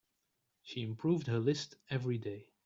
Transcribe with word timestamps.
She 0.63 0.81
improved 0.81 1.27
her 1.27 1.37
list 1.37 1.75
every 1.91 2.17
day. 2.17 2.49